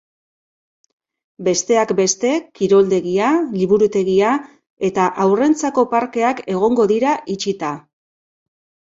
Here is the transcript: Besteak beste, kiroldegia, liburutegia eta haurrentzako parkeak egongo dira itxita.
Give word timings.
Besteak 1.47 1.91
beste, 1.97 2.29
kiroldegia, 2.59 3.27
liburutegia 3.57 4.31
eta 4.89 5.05
haurrentzako 5.25 5.83
parkeak 5.91 6.41
egongo 6.55 6.87
dira 6.93 7.13
itxita. 7.35 7.71